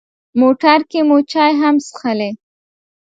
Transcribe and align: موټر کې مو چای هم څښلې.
موټر 0.41 0.79
کې 0.91 0.99
مو 1.07 1.17
چای 1.31 1.51
هم 1.61 1.75
څښلې. 1.85 2.31